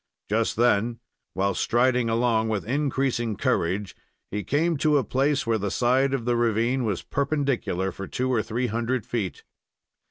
[0.31, 0.97] Just then,
[1.35, 3.95] while striding along with increasing courage,
[4.31, 8.33] he came to a place where the side of the ravine was perpendicular for two
[8.33, 9.43] or three hundred feet.